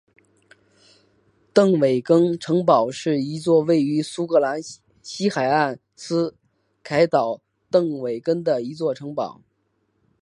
[1.53, 4.57] 邓韦根城堡是一座位于苏格兰
[5.03, 6.35] 西海岸斯
[6.81, 7.39] 凯岛
[7.69, 9.43] 邓韦根的一座城堡。